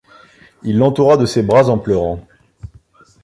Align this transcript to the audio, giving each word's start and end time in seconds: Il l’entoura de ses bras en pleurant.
Il 0.63 0.79
l’entoura 0.79 1.15
de 1.15 1.27
ses 1.27 1.43
bras 1.43 1.69
en 1.69 1.77
pleurant. 1.77 2.27